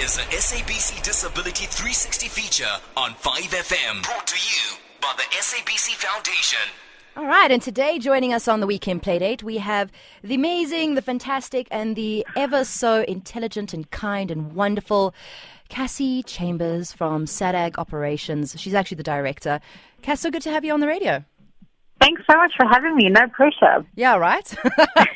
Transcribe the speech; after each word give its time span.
is 0.00 0.16
a 0.16 0.22
SABC 0.22 1.02
Disability 1.02 1.66
360 1.66 2.28
feature 2.28 2.64
on 2.96 3.10
5FM. 3.16 4.02
Brought 4.02 4.26
to 4.28 4.36
you 4.36 4.78
by 4.98 5.12
the 5.18 5.24
SABC 5.24 5.90
Foundation. 5.90 6.58
All 7.18 7.26
right, 7.26 7.50
and 7.50 7.60
today 7.60 7.98
joining 7.98 8.32
us 8.32 8.48
on 8.48 8.60
the 8.60 8.66
Weekend 8.66 9.02
Playdate, 9.02 9.42
we 9.42 9.58
have 9.58 9.92
the 10.24 10.36
amazing, 10.36 10.94
the 10.94 11.02
fantastic, 11.02 11.68
and 11.70 11.96
the 11.96 12.26
ever 12.34 12.64
so 12.64 13.02
intelligent 13.02 13.74
and 13.74 13.90
kind 13.90 14.30
and 14.30 14.54
wonderful 14.54 15.14
Cassey 15.68 16.22
Chambers 16.24 16.92
from 16.92 17.26
SADAG 17.26 17.76
Operations. 17.76 18.54
She's 18.58 18.72
actually 18.72 18.96
the 18.96 19.02
director. 19.02 19.60
Cass, 20.00 20.20
so 20.20 20.30
good 20.30 20.42
to 20.42 20.50
have 20.50 20.64
you 20.64 20.72
on 20.72 20.80
the 20.80 20.86
radio. 20.86 21.26
Thanks 22.00 22.22
so 22.28 22.34
much 22.36 22.52
for 22.56 22.66
having 22.66 22.96
me. 22.96 23.10
No 23.10 23.28
pressure. 23.28 23.84
Yeah, 23.94 24.16
right. 24.16 24.48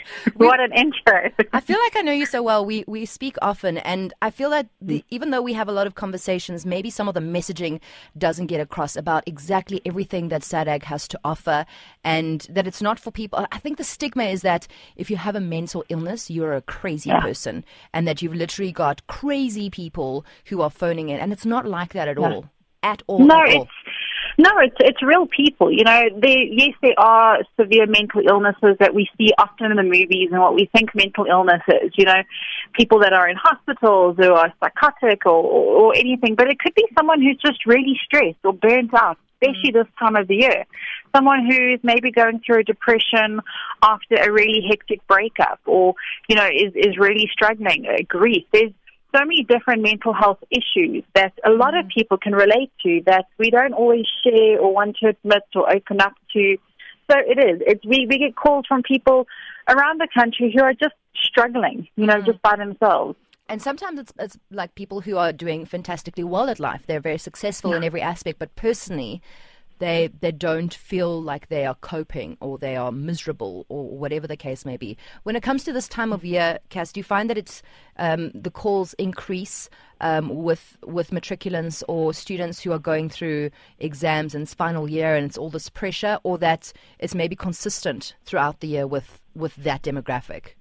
what 0.34 0.60
an 0.60 0.72
intro. 0.72 1.30
I 1.52 1.60
feel 1.60 1.78
like 1.82 1.96
I 1.96 2.02
know 2.02 2.12
you 2.12 2.26
so 2.26 2.42
well. 2.42 2.64
We 2.66 2.84
we 2.86 3.06
speak 3.06 3.36
often, 3.40 3.78
and 3.78 4.12
I 4.20 4.30
feel 4.30 4.50
that 4.50 4.68
the, 4.82 4.98
mm. 4.98 5.04
even 5.10 5.30
though 5.30 5.40
we 5.40 5.54
have 5.54 5.68
a 5.68 5.72
lot 5.72 5.86
of 5.86 5.94
conversations, 5.94 6.66
maybe 6.66 6.90
some 6.90 7.08
of 7.08 7.14
the 7.14 7.20
messaging 7.20 7.80
doesn't 8.18 8.46
get 8.46 8.60
across 8.60 8.96
about 8.96 9.26
exactly 9.26 9.80
everything 9.86 10.28
that 10.28 10.42
SADAG 10.42 10.82
has 10.84 11.08
to 11.08 11.20
offer, 11.24 11.64
and 12.04 12.46
that 12.50 12.66
it's 12.66 12.82
not 12.82 12.98
for 12.98 13.10
people. 13.10 13.46
I 13.50 13.58
think 13.58 13.78
the 13.78 13.84
stigma 13.84 14.24
is 14.24 14.42
that 14.42 14.66
if 14.96 15.10
you 15.10 15.16
have 15.16 15.36
a 15.36 15.40
mental 15.40 15.84
illness, 15.88 16.30
you're 16.30 16.52
a 16.52 16.62
crazy 16.62 17.08
yeah. 17.08 17.20
person, 17.20 17.64
and 17.94 18.06
that 18.06 18.20
you've 18.20 18.34
literally 18.34 18.72
got 18.72 19.06
crazy 19.06 19.70
people 19.70 20.26
who 20.46 20.60
are 20.60 20.70
phoning 20.70 21.08
in, 21.08 21.18
and 21.18 21.32
it's 21.32 21.46
not 21.46 21.66
like 21.66 21.94
that 21.94 22.08
at 22.08 22.18
yeah. 22.18 22.28
all. 22.28 22.50
At 22.82 23.02
all. 23.06 23.20
No, 23.20 23.40
at 23.40 23.48
it's. 23.48 23.70
No, 24.36 24.50
it's 24.58 24.76
it's 24.80 25.02
real 25.02 25.26
people. 25.26 25.70
You 25.70 25.84
know, 25.84 26.02
there 26.20 26.42
yes, 26.42 26.74
there 26.82 26.98
are 26.98 27.38
severe 27.58 27.86
mental 27.86 28.22
illnesses 28.28 28.76
that 28.80 28.94
we 28.94 29.08
see 29.16 29.32
often 29.38 29.70
in 29.70 29.76
the 29.76 29.84
movies 29.84 30.30
and 30.32 30.40
what 30.40 30.54
we 30.54 30.68
think 30.74 30.94
mental 30.94 31.26
illness 31.26 31.62
is. 31.68 31.92
You 31.96 32.06
know, 32.06 32.22
people 32.72 33.00
that 33.00 33.12
are 33.12 33.28
in 33.28 33.36
hospitals 33.36 34.16
who 34.18 34.32
are 34.32 34.52
psychotic 34.60 35.24
or, 35.26 35.42
or, 35.44 35.76
or 35.82 35.94
anything. 35.94 36.34
But 36.34 36.48
it 36.48 36.58
could 36.58 36.74
be 36.74 36.86
someone 36.98 37.22
who's 37.22 37.38
just 37.44 37.64
really 37.64 37.98
stressed 38.04 38.38
or 38.42 38.52
burnt 38.52 38.92
out, 38.94 39.18
especially 39.40 39.70
mm. 39.70 39.74
this 39.74 39.92
time 39.98 40.16
of 40.16 40.26
the 40.26 40.36
year. 40.36 40.64
Someone 41.14 41.46
who's 41.48 41.78
maybe 41.84 42.10
going 42.10 42.40
through 42.44 42.60
a 42.60 42.64
depression 42.64 43.40
after 43.82 44.16
a 44.16 44.32
really 44.32 44.66
hectic 44.68 45.06
breakup, 45.06 45.60
or 45.64 45.94
you 46.28 46.34
know, 46.34 46.46
is 46.46 46.72
is 46.74 46.98
really 46.98 47.30
struggling, 47.32 47.86
uh, 47.86 48.02
grief. 48.08 48.44
There's 48.52 48.72
so 49.14 49.24
many 49.24 49.44
different 49.44 49.82
mental 49.82 50.12
health 50.12 50.38
issues 50.50 51.04
that 51.14 51.32
a 51.44 51.50
lot 51.50 51.76
of 51.76 51.86
mm. 51.86 51.90
people 51.96 52.18
can 52.18 52.32
relate 52.32 52.72
to 52.82 53.00
that 53.06 53.26
we 53.38 53.50
don't 53.50 53.72
always 53.72 54.06
share 54.24 54.58
or 54.58 54.74
want 54.74 54.96
to 55.02 55.08
admit 55.08 55.42
or 55.54 55.72
open 55.72 56.00
up 56.00 56.14
to. 56.32 56.56
So 57.10 57.18
it 57.18 57.38
is. 57.38 57.60
It's, 57.66 57.84
we, 57.84 58.06
we 58.08 58.18
get 58.18 58.34
calls 58.34 58.66
from 58.66 58.82
people 58.82 59.26
around 59.68 60.00
the 60.00 60.08
country 60.12 60.52
who 60.54 60.62
are 60.62 60.72
just 60.72 60.94
struggling, 61.22 61.86
you 61.96 62.06
know, 62.06 62.20
mm. 62.20 62.26
just 62.26 62.40
by 62.42 62.56
themselves. 62.56 63.16
And 63.48 63.60
sometimes 63.60 64.00
it's, 64.00 64.12
it's 64.18 64.38
like 64.50 64.74
people 64.74 65.02
who 65.02 65.18
are 65.18 65.32
doing 65.32 65.66
fantastically 65.66 66.24
well 66.24 66.48
at 66.48 66.58
life. 66.58 66.84
They're 66.86 67.00
very 67.00 67.18
successful 67.18 67.72
yeah. 67.72 67.78
in 67.78 67.84
every 67.84 68.00
aspect, 68.00 68.38
but 68.38 68.56
personally, 68.56 69.20
they 69.78 70.10
they 70.20 70.32
don't 70.32 70.74
feel 70.74 71.22
like 71.22 71.48
they 71.48 71.66
are 71.66 71.74
coping 71.76 72.36
or 72.40 72.58
they 72.58 72.76
are 72.76 72.92
miserable 72.92 73.66
or 73.68 73.96
whatever 73.96 74.26
the 74.26 74.36
case 74.36 74.64
may 74.64 74.76
be. 74.76 74.96
When 75.24 75.36
it 75.36 75.42
comes 75.42 75.64
to 75.64 75.72
this 75.72 75.88
time 75.88 76.12
of 76.12 76.24
year, 76.24 76.58
Cass, 76.68 76.92
do 76.92 77.00
you 77.00 77.04
find 77.04 77.28
that 77.30 77.38
it's 77.38 77.62
um, 77.96 78.30
the 78.34 78.50
calls 78.50 78.94
increase 78.94 79.68
um, 80.00 80.28
with 80.28 80.76
with 80.84 81.10
matriculants 81.10 81.82
or 81.88 82.12
students 82.14 82.60
who 82.60 82.72
are 82.72 82.78
going 82.78 83.08
through 83.08 83.50
exams 83.78 84.34
and 84.34 84.48
final 84.48 84.88
year 84.88 85.14
and 85.14 85.26
it's 85.26 85.38
all 85.38 85.50
this 85.50 85.68
pressure, 85.68 86.18
or 86.22 86.38
that 86.38 86.72
it's 86.98 87.14
maybe 87.14 87.36
consistent 87.36 88.14
throughout 88.24 88.60
the 88.60 88.68
year 88.68 88.86
with 88.86 89.20
with 89.34 89.54
that 89.56 89.82
demographic? 89.82 90.54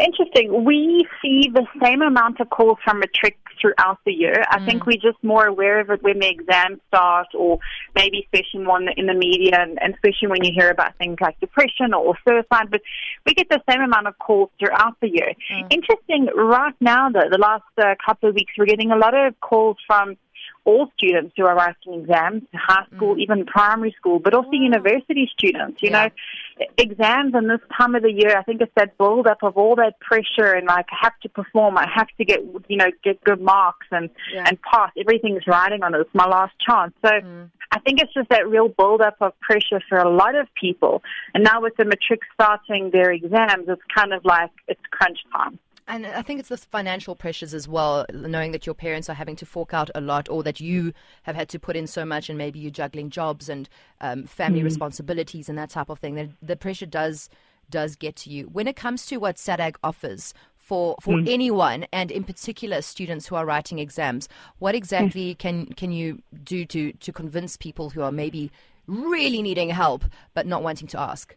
Interesting. 0.00 0.64
We 0.64 1.06
see 1.22 1.50
the 1.52 1.66
same 1.82 2.02
amount 2.02 2.40
of 2.40 2.50
calls 2.50 2.78
from 2.84 3.00
matric 3.00 3.36
throughout 3.60 3.98
the 4.06 4.12
year. 4.12 4.42
I 4.50 4.58
mm. 4.58 4.66
think 4.66 4.86
we're 4.86 4.94
just 4.94 5.22
more 5.22 5.46
aware 5.46 5.80
of 5.80 5.90
it 5.90 6.02
when 6.02 6.18
the 6.18 6.28
exams 6.28 6.80
start, 6.88 7.28
or 7.34 7.58
maybe 7.94 8.24
especially 8.24 8.66
one 8.66 8.88
in 8.96 9.06
the 9.06 9.14
media, 9.14 9.60
and, 9.60 9.78
and 9.82 9.94
especially 9.94 10.28
when 10.28 10.42
you 10.42 10.52
hear 10.54 10.70
about 10.70 10.96
things 10.96 11.16
like 11.20 11.38
depression 11.40 11.92
or, 11.94 12.16
suicide. 12.26 12.70
But 12.70 12.80
we 13.26 13.34
get 13.34 13.48
the 13.50 13.60
same 13.70 13.82
amount 13.82 14.06
of 14.06 14.18
calls 14.18 14.50
throughout 14.58 14.96
the 15.00 15.08
year. 15.08 15.32
Mm. 15.52 15.72
Interesting. 15.72 16.28
Right 16.34 16.74
now, 16.80 17.10
though, 17.10 17.28
the 17.30 17.38
last 17.38 17.64
uh, 17.78 17.94
couple 18.04 18.30
of 18.30 18.34
weeks, 18.34 18.52
we're 18.56 18.66
getting 18.66 18.92
a 18.92 18.96
lot 18.96 19.14
of 19.14 19.38
calls 19.40 19.76
from 19.86 20.16
all 20.64 20.90
students 20.96 21.34
who 21.36 21.46
are 21.46 21.54
writing 21.54 21.94
exams, 21.94 22.42
high 22.54 22.84
school, 22.94 23.16
mm. 23.16 23.20
even 23.22 23.46
primary 23.46 23.94
school, 23.98 24.18
but 24.18 24.34
also 24.34 24.50
mm. 24.50 24.62
university 24.62 25.30
students. 25.32 25.82
You 25.82 25.90
yeah. 25.90 26.08
know, 26.58 26.66
exams 26.76 27.34
in 27.34 27.48
this 27.48 27.60
time 27.76 27.94
of 27.94 28.02
the 28.02 28.12
year, 28.12 28.36
I 28.36 28.42
think 28.42 28.60
it's 28.60 28.72
that 28.76 28.98
build 28.98 29.26
up 29.26 29.42
of 29.42 29.56
all 29.56 29.76
that 29.76 29.98
pressure 30.00 30.52
and 30.52 30.66
like 30.66 30.86
I 30.92 30.96
have 31.02 31.18
to 31.20 31.28
perform, 31.28 31.78
I 31.78 31.88
have 31.92 32.08
to 32.18 32.24
get 32.24 32.40
you 32.68 32.76
know 32.76 32.90
get 33.02 33.22
good 33.24 33.40
marks 33.40 33.86
and 33.90 34.10
yeah. 34.32 34.44
and 34.46 34.58
pass. 34.62 34.90
Everything's 34.98 35.46
riding 35.46 35.82
on 35.82 35.94
it. 35.94 36.00
It's 36.00 36.14
my 36.14 36.26
last 36.26 36.54
chance. 36.66 36.92
So. 37.02 37.10
Mm. 37.10 37.50
I 37.72 37.78
think 37.78 38.00
it's 38.00 38.12
just 38.12 38.28
that 38.30 38.48
real 38.48 38.66
build 38.66 39.00
up 39.00 39.14
of 39.20 39.38
pressure 39.38 39.80
for 39.88 39.98
a 39.98 40.10
lot 40.10 40.34
of 40.34 40.48
people. 40.60 41.04
And 41.34 41.44
now 41.44 41.60
with 41.60 41.76
the 41.76 41.84
matric 41.84 42.18
starting 42.34 42.90
their 42.90 43.12
exams, 43.12 43.68
it's 43.68 43.80
kind 43.94 44.12
of 44.12 44.24
like 44.24 44.50
it's 44.66 44.80
crunch 44.90 45.20
time. 45.32 45.60
And 45.90 46.06
I 46.06 46.22
think 46.22 46.38
it's 46.38 46.50
the 46.50 46.56
financial 46.56 47.16
pressures 47.16 47.52
as 47.52 47.66
well, 47.66 48.06
knowing 48.12 48.52
that 48.52 48.64
your 48.64 48.76
parents 48.76 49.10
are 49.10 49.14
having 49.14 49.34
to 49.36 49.44
fork 49.44 49.74
out 49.74 49.90
a 49.92 50.00
lot, 50.00 50.28
or 50.28 50.44
that 50.44 50.60
you 50.60 50.92
have 51.24 51.34
had 51.34 51.48
to 51.48 51.58
put 51.58 51.74
in 51.74 51.88
so 51.88 52.04
much, 52.04 52.28
and 52.28 52.38
maybe 52.38 52.60
you're 52.60 52.70
juggling 52.70 53.10
jobs 53.10 53.48
and 53.48 53.68
um, 54.00 54.24
family 54.24 54.60
mm. 54.60 54.64
responsibilities 54.64 55.48
and 55.48 55.58
that 55.58 55.70
type 55.70 55.90
of 55.90 55.98
thing. 55.98 56.14
The, 56.14 56.30
the, 56.40 56.54
pressure 56.54 56.86
does 56.86 57.28
does 57.70 57.96
get 57.96 58.14
to 58.16 58.30
you. 58.30 58.44
When 58.44 58.68
it 58.68 58.76
comes 58.76 59.04
to 59.06 59.16
what 59.16 59.34
SADAG 59.36 59.74
offers 59.82 60.32
for 60.56 60.94
for 61.00 61.14
mm. 61.14 61.28
anyone, 61.28 61.86
and 61.92 62.12
in 62.12 62.22
particular 62.22 62.82
students 62.82 63.26
who 63.26 63.34
are 63.34 63.44
writing 63.44 63.80
exams, 63.80 64.28
what 64.60 64.76
exactly 64.76 65.34
mm. 65.34 65.38
can 65.38 65.66
can 65.66 65.90
you 65.90 66.22
do 66.44 66.64
to 66.66 66.92
to 66.92 67.12
convince 67.12 67.56
people 67.56 67.90
who 67.90 68.02
are 68.02 68.12
maybe 68.12 68.52
really 68.86 69.42
needing 69.42 69.70
help 69.70 70.04
but 70.34 70.46
not 70.46 70.62
wanting 70.62 70.86
to 70.86 71.00
ask? 71.00 71.34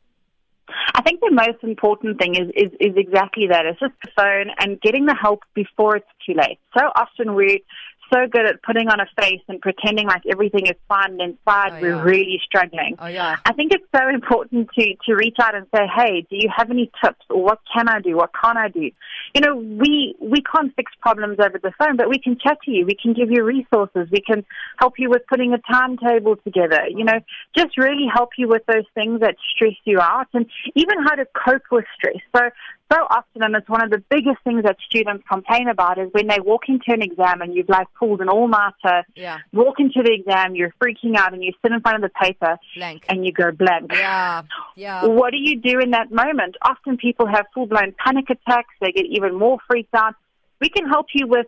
I 1.03 1.09
think 1.09 1.19
the 1.19 1.31
most 1.31 1.61
important 1.63 2.17
thing 2.17 2.35
is, 2.35 2.49
is, 2.55 2.71
is 2.79 2.95
exactly 2.95 3.47
that. 3.47 3.65
It's 3.65 3.77
just 3.77 3.91
the 4.05 4.11
phone 4.15 4.55
and 4.57 4.79
getting 4.79 5.05
the 5.05 5.13
help 5.13 5.41
before 5.53 5.97
it's 5.97 6.07
too 6.25 6.33
late. 6.33 6.59
So 6.77 6.85
often 6.95 7.35
we 7.35 7.65
so 8.13 8.27
good 8.27 8.45
at 8.45 8.61
putting 8.61 8.89
on 8.89 8.99
a 8.99 9.05
face 9.19 9.41
and 9.47 9.59
pretending 9.59 10.07
like 10.07 10.21
everything 10.29 10.67
is 10.67 10.75
fine, 10.87 11.19
and 11.19 11.21
inside 11.21 11.73
oh, 11.73 11.81
we're 11.81 12.03
really 12.03 12.39
struggling. 12.45 12.95
Oh, 12.99 13.07
yeah. 13.07 13.37
I 13.45 13.53
think 13.53 13.71
it's 13.71 13.85
so 13.95 14.07
important 14.07 14.69
to, 14.77 14.95
to 15.05 15.15
reach 15.15 15.37
out 15.41 15.55
and 15.55 15.65
say, 15.75 15.83
hey, 15.95 16.25
do 16.29 16.35
you 16.35 16.49
have 16.55 16.69
any 16.69 16.91
tips 17.03 17.25
or 17.29 17.43
what 17.43 17.59
can 17.73 17.87
I 17.87 17.99
do? 17.99 18.17
What 18.17 18.31
can't 18.39 18.57
I 18.57 18.69
do? 18.69 18.91
You 19.33 19.41
know, 19.41 19.55
we, 19.55 20.15
we 20.21 20.41
can't 20.41 20.75
fix 20.75 20.91
problems 21.01 21.37
over 21.39 21.59
the 21.61 21.71
phone, 21.79 21.97
but 21.97 22.09
we 22.09 22.19
can 22.19 22.37
chat 22.37 22.57
to 22.65 22.71
you. 22.71 22.85
We 22.85 22.95
can 23.01 23.13
give 23.13 23.31
you 23.31 23.43
resources. 23.43 24.07
We 24.11 24.21
can 24.21 24.45
help 24.77 24.93
you 24.97 25.09
with 25.09 25.23
putting 25.27 25.53
a 25.53 25.57
timetable 25.71 26.35
together. 26.37 26.85
You 26.89 27.05
know, 27.05 27.19
just 27.57 27.77
really 27.77 28.07
help 28.13 28.29
you 28.37 28.47
with 28.47 28.63
those 28.67 28.85
things 28.93 29.21
that 29.21 29.35
stress 29.55 29.75
you 29.85 29.99
out 29.99 30.27
and 30.33 30.45
even 30.75 31.01
how 31.03 31.15
to 31.15 31.25
cope 31.33 31.63
with 31.71 31.85
stress. 31.97 32.17
So 32.35 32.49
so 32.93 33.07
often, 33.09 33.41
and 33.43 33.55
it's 33.55 33.69
one 33.69 33.83
of 33.83 33.89
the 33.89 34.03
biggest 34.09 34.37
things 34.43 34.63
that 34.63 34.77
students 34.85 35.23
complain 35.29 35.67
about, 35.67 35.97
is 35.97 36.09
when 36.11 36.27
they 36.27 36.39
walk 36.39 36.63
into 36.67 36.91
an 36.91 37.01
exam 37.01 37.41
and 37.41 37.55
you've 37.55 37.69
like 37.69 37.87
pulled 37.97 38.21
an 38.21 38.29
all-nighter, 38.29 39.03
yeah. 39.15 39.39
walk 39.51 39.79
into 39.79 40.01
the 40.03 40.13
exam, 40.13 40.55
you're 40.55 40.73
freaking 40.81 41.15
out, 41.15 41.33
and 41.33 41.43
you 41.43 41.51
sit 41.61 41.71
in 41.71 41.81
front 41.81 42.03
of 42.03 42.09
the 42.09 42.09
paper 42.09 42.57
blank. 42.75 43.05
and 43.09 43.25
you 43.25 43.31
go 43.31 43.51
blank. 43.51 43.91
Yeah, 43.91 44.43
yeah. 44.75 45.05
What 45.23 45.31
do 45.31 45.37
you 45.37 45.59
do 45.59 45.79
in 45.79 45.91
that 45.91 46.11
moment? 46.11 46.55
Often 46.61 46.97
people 46.97 47.27
have 47.27 47.45
full-blown 47.53 47.95
panic 48.03 48.29
attacks. 48.29 48.73
They 48.81 48.91
get 48.91 49.05
even 49.05 49.37
more 49.37 49.57
freaked 49.67 49.93
out. 49.93 50.15
We 50.59 50.69
can 50.69 50.87
help 50.87 51.07
you 51.13 51.27
with 51.27 51.47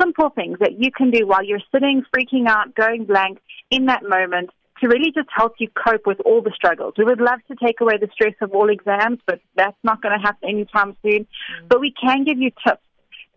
simple 0.00 0.30
things 0.30 0.58
that 0.60 0.72
you 0.78 0.90
can 0.90 1.10
do 1.10 1.26
while 1.26 1.44
you're 1.44 1.60
sitting, 1.72 2.04
freaking 2.14 2.46
out, 2.48 2.74
going 2.74 3.04
blank 3.04 3.38
in 3.70 3.86
that 3.86 4.02
moment 4.02 4.50
to 4.80 4.88
really 4.88 5.10
just 5.12 5.28
help 5.34 5.54
you 5.58 5.68
cope 5.68 6.06
with 6.06 6.20
all 6.20 6.42
the 6.42 6.52
struggles. 6.54 6.94
We 6.98 7.04
would 7.04 7.20
love 7.20 7.40
to 7.48 7.56
take 7.56 7.80
away 7.80 7.98
the 7.98 8.08
stress 8.12 8.34
of 8.40 8.52
all 8.52 8.68
exams, 8.68 9.20
but 9.26 9.40
that's 9.54 9.76
not 9.82 10.02
going 10.02 10.18
to 10.18 10.22
happen 10.22 10.48
anytime 10.48 10.96
soon. 11.02 11.22
Mm-hmm. 11.22 11.66
But 11.68 11.80
we 11.80 11.92
can 11.92 12.24
give 12.24 12.38
you 12.38 12.50
tips, 12.66 12.82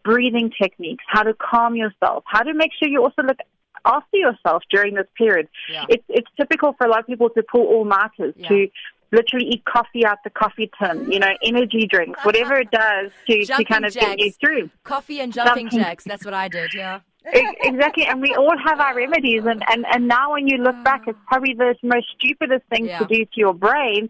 breathing 0.03 0.51
techniques, 0.61 1.03
how 1.07 1.23
to 1.23 1.33
calm 1.33 1.75
yourself, 1.75 2.23
how 2.27 2.43
to 2.43 2.53
make 2.53 2.71
sure 2.77 2.89
you 2.89 3.03
also 3.03 3.21
look 3.23 3.37
after 3.85 4.17
yourself 4.17 4.63
during 4.69 4.95
this 4.95 5.07
period. 5.17 5.47
Yeah. 5.71 5.85
It's 5.89 6.03
it's 6.09 6.27
typical 6.37 6.73
for 6.77 6.87
a 6.87 6.89
lot 6.89 6.99
of 6.99 7.07
people 7.07 7.29
to 7.29 7.43
pull 7.43 7.65
all 7.67 7.85
nighters 7.85 8.33
yeah. 8.35 8.49
to 8.49 8.67
literally 9.11 9.47
eat 9.47 9.65
coffee 9.65 10.05
out 10.05 10.17
the 10.23 10.29
coffee 10.29 10.69
tin, 10.79 11.11
you 11.11 11.19
know, 11.19 11.31
energy 11.43 11.87
drinks, 11.87 12.23
whatever 12.23 12.55
it 12.55 12.69
does 12.69 13.11
to, 13.27 13.45
to 13.45 13.63
kind 13.63 13.85
of 13.85 13.93
jacks. 13.93 14.05
get 14.05 14.19
you 14.19 14.31
through. 14.33 14.69
Coffee 14.83 15.19
and 15.19 15.33
jumping, 15.33 15.69
jumping 15.69 15.79
jacks. 15.79 16.03
That's 16.03 16.25
what 16.25 16.33
I 16.33 16.47
did, 16.47 16.73
yeah. 16.73 16.99
Exactly, 17.25 18.05
and 18.05 18.21
we 18.21 18.33
all 18.35 18.55
have 18.65 18.79
our 18.79 18.95
remedies, 18.95 19.43
and, 19.45 19.63
and, 19.69 19.85
and 19.91 20.07
now 20.07 20.33
when 20.33 20.47
you 20.47 20.57
look 20.57 20.81
back, 20.83 21.03
it's 21.07 21.17
mm. 21.17 21.25
probably 21.25 21.53
the 21.53 21.75
most 21.83 22.07
stupidest 22.17 22.65
thing 22.69 22.85
yeah. 22.85 22.99
to 22.99 23.05
do 23.05 23.25
to 23.25 23.31
your 23.35 23.53
brain 23.53 24.09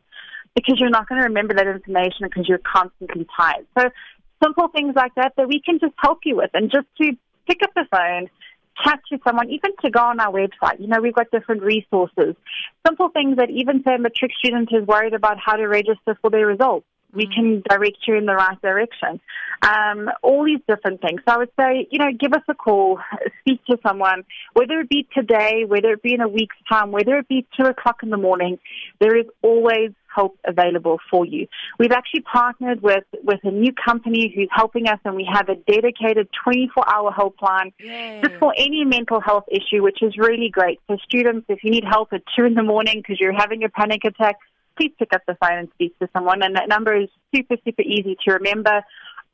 because 0.56 0.79
you're 0.79 0.89
not 0.89 1.07
going 1.07 1.21
to 1.21 1.27
remember 1.27 1.53
that 1.53 1.67
information 1.67 2.27
because 2.27 2.47
you're 2.47 2.59
constantly 2.59 3.27
tired. 3.35 3.65
So 3.77 3.89
simple 4.44 4.67
things 4.69 4.95
like 4.95 5.13
that 5.15 5.33
that 5.38 5.47
we 5.47 5.61
can 5.61 5.79
just 5.79 5.94
help 5.97 6.19
you 6.23 6.38
with, 6.38 6.51
and 6.53 6.71
just 6.71 6.88
to 7.01 7.15
pick 7.47 7.61
up 7.63 7.71
the 7.75 7.85
phone, 7.91 8.29
chat 8.83 9.00
to 9.11 9.19
someone, 9.25 9.50
even 9.50 9.71
to 9.81 9.89
go 9.89 10.01
on 10.01 10.19
our 10.19 10.31
website. 10.31 10.79
You 10.79 10.88
know, 10.88 11.01
we've 11.01 11.15
got 11.15 11.31
different 11.31 11.63
resources. 11.63 12.35
Simple 12.85 13.09
things 13.09 13.38
that 13.38 13.50
even 13.50 13.83
say 13.83 13.95
a 13.95 14.00
matric 14.00 14.31
student 14.38 14.69
is 14.71 14.85
worried 14.88 15.13
about 15.13 15.38
how 15.44 15.56
to 15.56 15.67
register 15.67 16.17
for 16.21 16.29
their 16.29 16.45
results 16.45 16.85
We 17.13 17.27
can 17.27 17.63
direct 17.69 17.97
you 18.07 18.15
in 18.15 18.25
the 18.25 18.35
right 18.35 18.61
direction. 18.61 19.19
Um, 19.61 20.09
all 20.21 20.45
these 20.45 20.61
different 20.67 21.01
things. 21.01 21.21
So 21.27 21.35
I 21.35 21.38
would 21.38 21.51
say, 21.59 21.88
you 21.91 22.00
know, 22.00 22.11
give 22.17 22.33
us 22.33 22.44
a 22.47 22.53
call, 22.53 23.00
speak 23.41 23.63
to 23.65 23.77
someone, 23.85 24.23
whether 24.53 24.79
it 24.79 24.89
be 24.89 25.07
today, 25.13 25.65
whether 25.67 25.91
it 25.91 26.01
be 26.01 26.13
in 26.13 26.21
a 26.21 26.27
week's 26.27 26.56
time, 26.71 26.91
whether 26.91 27.17
it 27.17 27.27
be 27.27 27.45
two 27.59 27.65
o'clock 27.65 27.97
in 28.03 28.09
the 28.09 28.17
morning. 28.17 28.59
There 29.00 29.17
is 29.17 29.25
always 29.41 29.91
help 30.13 30.38
available 30.45 30.97
for 31.09 31.25
you. 31.25 31.47
We've 31.77 31.91
actually 31.91 32.21
partnered 32.21 32.81
with, 32.81 33.03
with 33.23 33.39
a 33.44 33.51
new 33.51 33.73
company 33.73 34.31
who's 34.33 34.50
helping 34.51 34.88
us 34.88 35.00
and 35.06 35.15
we 35.15 35.27
have 35.31 35.50
a 35.50 35.56
dedicated 35.56 36.27
24 36.44 36.83
hour 36.89 37.11
helpline 37.11 37.73
Yay. 37.79 38.21
just 38.23 38.35
for 38.39 38.53
any 38.57 38.83
mental 38.85 39.19
health 39.19 39.45
issue, 39.50 39.83
which 39.83 40.01
is 40.01 40.17
really 40.17 40.50
great. 40.50 40.79
So 40.88 40.97
students, 41.03 41.45
if 41.50 41.63
you 41.63 41.71
need 41.71 41.83
help 41.88 42.13
at 42.13 42.21
two 42.35 42.45
in 42.45 42.56
the 42.56 42.63
morning 42.63 42.95
because 42.97 43.19
you're 43.19 43.38
having 43.38 43.63
a 43.63 43.69
panic 43.69 44.03
attack, 44.03 44.38
please 44.80 44.94
pick 44.98 45.14
up 45.14 45.22
the 45.28 45.36
phone 45.36 45.58
and 45.58 45.70
speak 45.74 45.98
to 46.00 46.10
someone. 46.14 46.42
And 46.44 46.56
that 46.56 46.70
number 46.70 46.96
is 46.96 47.10
super, 47.36 47.56
super 47.66 47.81
easy 47.81 48.18
to 48.26 48.34
remember. 48.34 48.81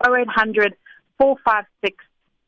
0800 0.04 0.76
456 1.18 2.04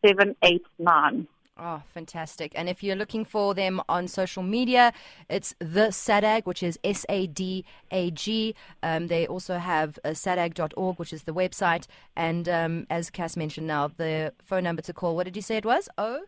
789. 0.05 1.27
Oh, 1.59 1.81
fantastic. 1.91 2.51
And 2.53 2.69
if 2.69 2.83
you're 2.83 2.95
looking 2.95 3.25
for 3.25 3.55
them 3.55 3.81
on 3.89 4.07
social 4.07 4.43
media, 4.43 4.93
it's 5.27 5.55
the 5.57 5.87
SADAG, 5.89 6.45
which 6.45 6.61
is 6.61 6.77
S 6.83 7.03
A 7.09 7.25
D 7.25 7.65
A 7.89 8.11
G. 8.11 8.53
Um, 8.83 9.07
they 9.07 9.25
also 9.25 9.57
have 9.57 9.97
uh, 10.05 10.09
sadag.org, 10.09 10.99
which 10.99 11.13
is 11.13 11.23
the 11.23 11.33
website. 11.33 11.87
And 12.15 12.47
um, 12.47 12.85
as 12.91 13.09
Cass 13.09 13.35
mentioned 13.35 13.65
now, 13.65 13.87
the 13.87 14.33
phone 14.43 14.65
number 14.65 14.83
to 14.83 14.93
call, 14.93 15.15
what 15.15 15.23
did 15.23 15.35
you 15.35 15.41
say 15.41 15.57
it 15.57 15.65
was? 15.65 15.89
Oh? 15.97 16.25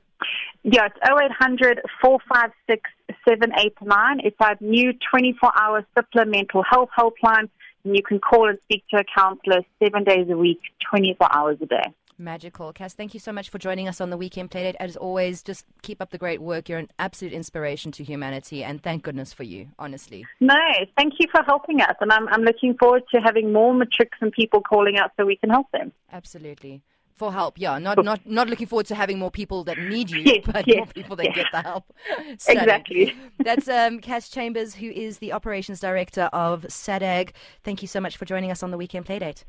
Yeah, 0.64 0.88
it's 0.88 0.98
0800 1.04 1.82
456 2.02 2.90
789. 3.28 4.20
It's 4.24 4.36
our 4.40 4.56
new 4.60 4.94
24 5.12 5.52
hour 5.60 5.86
supplemental 5.98 6.64
health 6.70 6.90
helpline. 6.98 7.50
And 7.86 7.96
you 7.96 8.04
can 8.04 8.20
call 8.20 8.50
and 8.50 8.58
speak 8.64 8.84
to 8.92 8.98
a 8.98 9.04
counselor 9.18 9.62
seven 9.82 10.04
days 10.04 10.28
a 10.30 10.36
week, 10.36 10.60
24 10.92 11.28
hours 11.34 11.58
a 11.62 11.66
day. 11.66 11.94
Magical. 12.20 12.74
Cass, 12.74 12.94
thank 12.94 13.14
you 13.14 13.20
so 13.20 13.32
much 13.32 13.50
for 13.50 13.58
joining 13.58 13.88
us 13.88 14.02
on 14.02 14.10
the 14.10 14.18
Weekend 14.18 14.52
Playdate. 14.52 14.76
As 14.80 14.98
always, 14.98 15.42
just 15.42 15.66
keep 15.82 16.02
up 16.02 16.10
the 16.10 16.18
great 16.18 16.42
work. 16.42 16.68
You're 16.68 16.80
an 16.80 16.90
absolute 17.00 17.34
inspiration 17.34 17.94
to 17.94 18.04
humanity, 18.04 18.62
and 18.62 18.84
thank 18.84 19.04
goodness 19.04 19.32
for 19.32 19.44
you, 19.44 19.70
honestly. 19.80 20.26
No, 20.42 20.56
thank 20.98 21.14
you 21.20 21.28
for 21.32 21.42
helping 21.44 21.80
us. 21.80 21.96
And 22.02 22.12
I'm, 22.12 22.28
I'm 22.28 22.42
looking 22.42 22.76
forward 22.78 23.04
to 23.16 23.22
having 23.22 23.54
more 23.54 23.74
matrics 23.74 24.18
and 24.20 24.34
people 24.34 24.62
calling 24.62 24.98
out 24.98 25.12
so 25.16 25.26
we 25.26 25.38
can 25.38 25.50
help 25.50 25.72
them. 25.72 25.94
Absolutely. 26.12 26.82
For 27.20 27.34
help, 27.34 27.60
yeah. 27.60 27.78
Not 27.80 28.02
not 28.06 28.26
not 28.26 28.48
looking 28.48 28.66
forward 28.66 28.86
to 28.86 28.96
having 28.96 29.20
more 29.20 29.30
people 29.30 29.66
that 29.66 29.78
need 29.78 30.10
you, 30.10 30.22
Yes, 30.22 30.46
but 30.46 30.66
yes, 30.66 30.78
more 30.78 30.86
people 30.86 31.18
that 31.18 31.26
yes. 31.26 31.36
get 31.36 31.48
the 31.52 31.62
help. 31.62 31.84
Stunning. 32.38 32.64
Exactly. 32.64 33.14
That's 33.40 33.68
um, 33.68 34.00
Cass 34.00 34.30
Chambers, 34.30 34.76
who 34.76 34.90
is 34.90 35.18
the 35.18 35.34
operations 35.34 35.82
director 35.82 36.30
of 36.32 36.62
SADAG. 36.70 37.32
Thank 37.66 37.82
you 37.82 37.90
so 37.90 38.00
much 38.00 38.16
for 38.16 38.24
joining 38.24 38.52
us 38.52 38.64
on 38.64 38.72
the 38.72 38.78
Weekend 38.78 39.06
Playdate. 39.06 39.44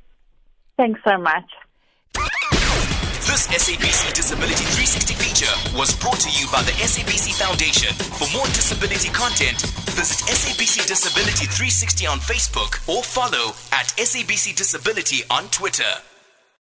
Thanks 0.76 0.98
so 1.06 1.16
much. 1.16 1.44
This 3.30 3.46
SABC 3.46 4.14
Disability 4.14 4.64
360 4.64 5.14
feature 5.14 5.78
was 5.78 5.94
brought 5.94 6.18
to 6.18 6.30
you 6.30 6.48
by 6.50 6.62
the 6.62 6.72
SABC 6.72 7.38
Foundation. 7.38 7.94
For 8.18 8.26
more 8.36 8.46
disability 8.46 9.10
content, 9.10 9.62
visit 9.94 10.18
SABC 10.26 10.88
Disability 10.88 11.46
360 11.46 12.08
on 12.08 12.18
Facebook 12.18 12.82
or 12.88 13.04
follow 13.04 13.54
at 13.70 13.94
SABC 13.94 14.56
Disability 14.56 15.22
on 15.30 15.44
Twitter. 15.50 16.09